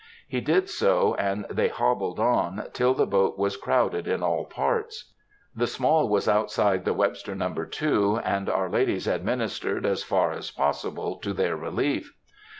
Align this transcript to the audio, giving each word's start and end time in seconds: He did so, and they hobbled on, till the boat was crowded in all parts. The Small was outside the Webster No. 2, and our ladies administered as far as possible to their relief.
He 0.27 0.41
did 0.41 0.67
so, 0.67 1.13
and 1.19 1.45
they 1.47 1.67
hobbled 1.67 2.19
on, 2.19 2.63
till 2.73 2.95
the 2.95 3.05
boat 3.05 3.37
was 3.37 3.55
crowded 3.55 4.07
in 4.07 4.23
all 4.23 4.45
parts. 4.45 5.13
The 5.55 5.67
Small 5.67 6.09
was 6.09 6.27
outside 6.27 6.85
the 6.85 6.93
Webster 6.95 7.35
No. 7.35 7.53
2, 7.53 8.17
and 8.23 8.49
our 8.49 8.67
ladies 8.67 9.05
administered 9.05 9.85
as 9.85 10.01
far 10.01 10.31
as 10.31 10.49
possible 10.49 11.17
to 11.17 11.33
their 11.33 11.55
relief. 11.55 12.15